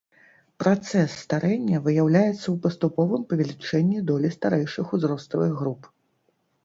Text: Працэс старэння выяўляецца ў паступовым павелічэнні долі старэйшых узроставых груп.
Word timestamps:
Працэс 0.61 1.09
старэння 1.25 1.81
выяўляецца 1.87 2.43
ў 2.43 2.55
паступовым 2.63 3.21
павелічэнні 3.35 3.99
долі 4.09 4.33
старэйшых 4.41 4.85
узроставых 4.99 5.51
груп. 5.61 5.81